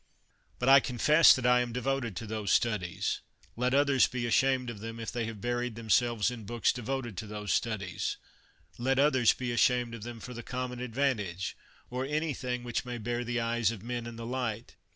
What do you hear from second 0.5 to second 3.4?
But I confess that I am devoted to those studies;